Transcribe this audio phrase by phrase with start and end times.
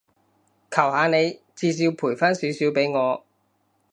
[0.71, 3.23] 求下你，至少賠返少少畀我